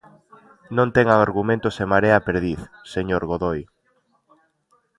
[0.77, 2.59] Non ten argumentos e marea a perdiz,
[2.93, 3.59] señor Godoi.